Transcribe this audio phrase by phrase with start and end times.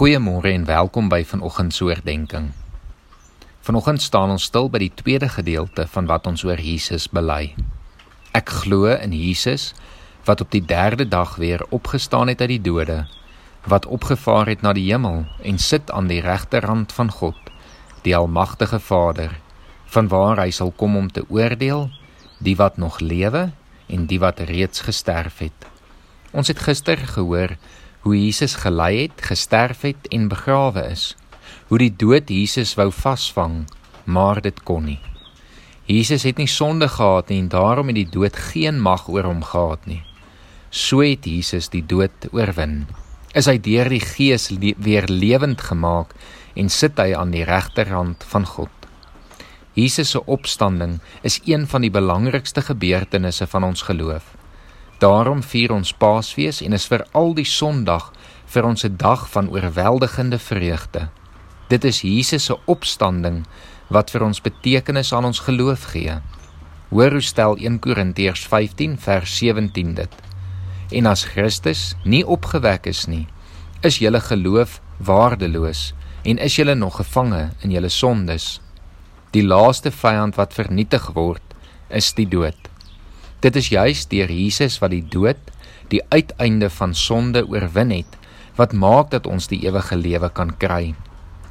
[0.00, 2.46] Goeiemôre en welkom by vanoggend se oordeenking.
[3.60, 7.50] Vanoggend staan ons stil by die tweede gedeelte van wat ons oor Jesus bely.
[8.32, 9.74] Ek glo in Jesus
[10.24, 13.02] wat op die derde dag weer opgestaan het uit die dode,
[13.68, 17.52] wat opgevaar het na die hemel en sit aan die regterhand van God,
[18.00, 19.36] die almagtige Vader,
[19.84, 21.90] vanwaar hy sal kom om te oordeel
[22.40, 23.50] die wat nog lewe
[23.92, 25.68] en die wat reeds gesterf het.
[26.32, 27.58] Ons het gister gehoor
[28.00, 31.14] hoe Jesus gelei het, gesterf het en begrawe is.
[31.68, 33.64] Hoe die dood Jesus wou vasvang,
[34.04, 35.00] maar dit kon nie.
[35.90, 39.42] Jesus het nie sonde gehad nie en daarom het die dood geen mag oor hom
[39.42, 40.02] gehad nie.
[40.70, 42.84] So het Jesus die dood oorwin.
[43.34, 46.14] Is hy deur die Gees le weer lewend gemaak
[46.54, 48.70] en sit hy aan die regterhand van God.
[49.74, 54.39] Jesus se opstanding is een van die belangrikste gebeurtenisse van ons geloof.
[55.00, 58.10] Daarom vier ons Paasfees en is vir al die Sondag
[58.52, 61.08] vir ons 'n dag van oorweldigende vreugde.
[61.68, 63.46] Dit is Jesus se opstanding
[63.88, 66.20] wat vir ons betekenis aan ons geloof gee.
[66.90, 70.14] Hoor hoe stel 1 Korintiërs 15 vers 17 dit.
[70.90, 73.26] En as Christus nie opgewek is nie,
[73.80, 75.94] is julle geloof waardeloos
[76.24, 78.60] en is julle nog gevange in julle sondes.
[79.30, 81.54] Die laaste vyand wat vernietig word,
[81.88, 82.69] is die dood.
[83.40, 85.38] Dit is juis deur Jesus wat die dood,
[85.88, 88.18] die uiteinde van sonde oorwin het,
[88.60, 90.92] wat maak dat ons die ewige lewe kan kry.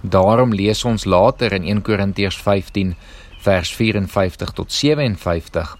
[0.00, 2.94] Daarom lees ons later in 1 Korintiërs 15
[3.40, 5.76] vers 54 tot 57: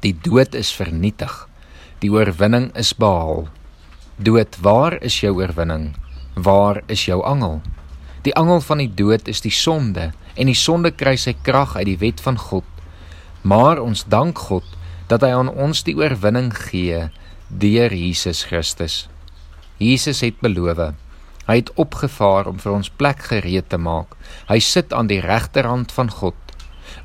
[0.00, 1.48] Die dood is vernietig.
[2.00, 3.48] Die oorwinning is behaal.
[4.16, 5.90] Dood, waar is jou oorwinning?
[6.34, 7.60] Waar is jou angel?
[8.22, 11.88] Die angel van die dood is die sonde en die sonde kry sy krag uit
[11.90, 12.64] die wet van God.
[13.42, 14.66] Maar ons dank God
[15.10, 17.08] dat hy aan ons die oorwinning gee
[17.50, 19.08] deur Jesus Christus.
[19.82, 20.92] Jesus het beloof.
[21.48, 24.14] Hy het opgevaar om vir ons plek gereed te maak.
[24.46, 26.36] Hy sit aan die regterhand van God.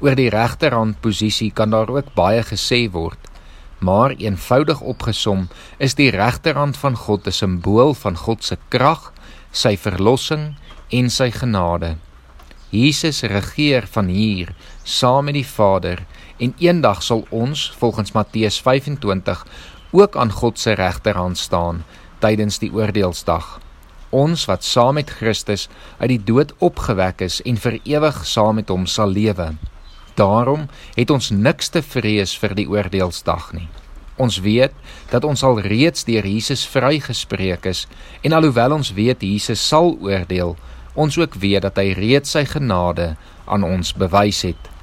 [0.04, 3.18] Oor die regterhand posisie kan daar ook baie gesê word,
[3.80, 5.48] maar eenvoudig opgesom
[5.82, 9.14] is die regterhand van God 'n simbool van God se krag,
[9.52, 10.56] sy verlossing
[10.92, 11.98] en sy genade.
[12.70, 14.54] Jesus regeer van hier
[14.84, 16.06] saam met die Vader
[16.38, 19.46] en eendag sal ons volgens Matteus 25
[19.92, 21.84] ook aan God se regterhand staan
[22.20, 23.60] tydens die oordeelsdag.
[24.10, 28.70] Ons wat saam met Christus uit die dood opgewek is en vir ewig saam met
[28.70, 29.54] hom sal lewe.
[30.16, 33.68] Daarom het ons niks te vrees vir die oordeelsdag nie.
[34.16, 34.72] Ons weet
[35.12, 37.84] dat ons al reeds deur Jesus vrygespreek is
[38.24, 40.56] en alhoewel ons weet Jesus sal oordeel,
[40.96, 44.75] ons ook weet dat hy reeds sy genade aan ons bewys het.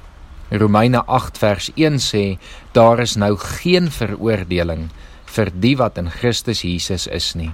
[0.53, 2.37] Romeine 8 vers 1 sê
[2.77, 4.91] daar is nou geen veroordeling
[5.33, 7.49] vir die wat in Christus Jesus is nie.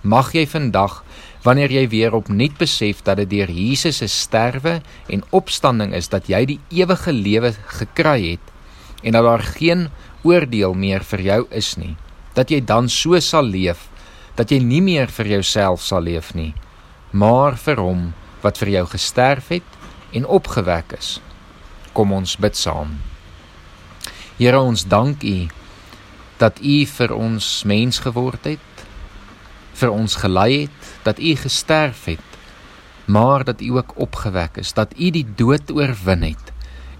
[0.00, 1.02] Mag jy vandag
[1.44, 4.78] wanneer jy weer opnuut besef dat dit deur Jesus se sterwe
[5.12, 8.54] en opstanding is dat jy die ewige lewe gekry het
[9.04, 9.90] en dat daar geen
[10.24, 11.92] oordeel meer vir jou is nie,
[12.32, 13.90] dat jy dan so sal leef
[14.34, 16.54] dat jy nie meer vir jouself sal leef nie,
[17.12, 18.08] maar vir hom
[18.40, 19.78] wat vir jou gesterf het
[20.16, 21.18] en opgewek is.
[21.94, 22.96] Kom ons bid saam.
[24.34, 25.36] Here ons dank U
[26.40, 28.84] dat U vir ons mens geword het,
[29.78, 32.38] vir ons gelei het, dat U gesterf het,
[33.06, 36.52] maar dat U ook opgewek is, dat U die dood oorwin het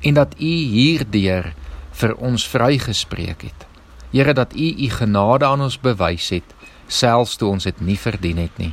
[0.04, 1.50] en dat U hierdeur
[1.98, 3.66] vir ons vrygespreek het.
[4.14, 6.54] Here dat U U genade aan ons bewys het,
[6.86, 8.72] selfs toe ons dit nie verdien het nie.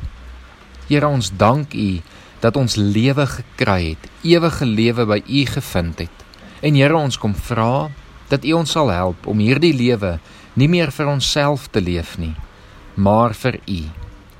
[0.85, 2.01] Here ons dank U
[2.41, 6.25] dat ons lewe gekry het, ewige lewe by U gevind het.
[6.61, 7.89] En Here, ons kom vra
[8.29, 10.17] dat U ons sal help om hierdie lewe
[10.53, 12.33] nie meer vir onsself te leef nie,
[12.95, 13.81] maar vir U.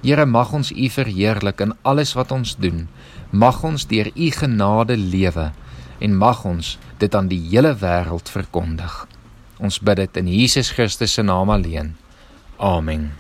[0.02, 2.88] Here, mag ons U verheerlik in alles wat ons doen.
[3.32, 5.52] Mag ons deur U genade lewe
[6.02, 9.06] en mag ons dit aan die hele wêreld verkondig.
[9.62, 11.94] Ons bid dit in Jesus Christus se naam alleen.
[12.58, 13.12] Amen.